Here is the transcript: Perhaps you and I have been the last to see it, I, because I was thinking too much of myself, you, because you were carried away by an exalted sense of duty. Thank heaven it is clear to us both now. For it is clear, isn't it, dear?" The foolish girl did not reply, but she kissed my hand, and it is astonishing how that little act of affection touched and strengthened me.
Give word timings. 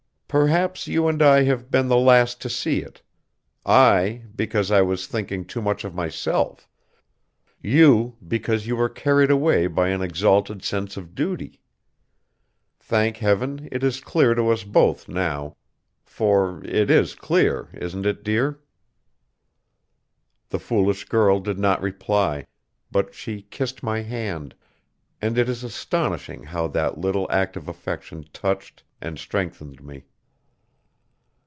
Perhaps 0.31 0.87
you 0.87 1.09
and 1.09 1.21
I 1.21 1.43
have 1.43 1.69
been 1.69 1.89
the 1.89 1.97
last 1.97 2.39
to 2.39 2.49
see 2.49 2.79
it, 2.79 3.01
I, 3.65 4.23
because 4.33 4.71
I 4.71 4.81
was 4.81 5.05
thinking 5.05 5.43
too 5.43 5.61
much 5.61 5.83
of 5.83 5.93
myself, 5.93 6.69
you, 7.61 8.15
because 8.25 8.65
you 8.65 8.77
were 8.77 8.87
carried 8.87 9.29
away 9.29 9.67
by 9.67 9.89
an 9.89 10.01
exalted 10.01 10.63
sense 10.63 10.95
of 10.95 11.13
duty. 11.15 11.59
Thank 12.79 13.17
heaven 13.17 13.67
it 13.73 13.83
is 13.83 13.99
clear 13.99 14.33
to 14.35 14.47
us 14.51 14.63
both 14.63 15.09
now. 15.09 15.57
For 16.05 16.63
it 16.63 16.89
is 16.89 17.13
clear, 17.13 17.67
isn't 17.73 18.05
it, 18.05 18.23
dear?" 18.23 18.61
The 20.47 20.59
foolish 20.59 21.03
girl 21.09 21.41
did 21.41 21.59
not 21.59 21.81
reply, 21.81 22.45
but 22.89 23.13
she 23.13 23.41
kissed 23.41 23.83
my 23.83 23.99
hand, 24.01 24.55
and 25.21 25.37
it 25.37 25.49
is 25.49 25.61
astonishing 25.61 26.43
how 26.43 26.67
that 26.69 26.97
little 26.97 27.29
act 27.29 27.57
of 27.57 27.67
affection 27.67 28.23
touched 28.31 28.83
and 29.01 29.19
strengthened 29.19 29.83
me. 29.83 30.05